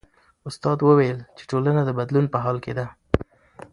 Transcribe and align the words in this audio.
استاد 0.49 0.77
وویل 0.83 1.19
چې 1.37 1.43
ټولنه 1.51 1.81
د 1.85 1.89
بدلون 1.99 2.25
په 2.33 2.37
حال 2.43 2.57
کې 2.65 2.73
ده. 2.77 2.85